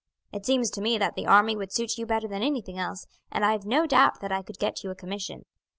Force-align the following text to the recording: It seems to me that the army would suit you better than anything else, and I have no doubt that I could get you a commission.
It 0.33 0.47
seems 0.47 0.71
to 0.71 0.81
me 0.81 0.97
that 0.97 1.13
the 1.13 1.27
army 1.27 1.55
would 1.55 1.71
suit 1.71 1.99
you 1.99 2.07
better 2.07 2.27
than 2.27 2.41
anything 2.41 2.79
else, 2.79 3.05
and 3.31 3.45
I 3.45 3.51
have 3.51 3.65
no 3.67 3.85
doubt 3.85 4.19
that 4.21 4.31
I 4.31 4.41
could 4.41 4.57
get 4.57 4.83
you 4.83 4.89
a 4.89 4.95
commission. 4.95 5.45